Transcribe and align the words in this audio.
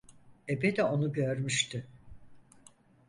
Ebe 0.49 0.75
de 0.75 0.83
onu 0.83 1.13
görmüştü. 1.13 1.85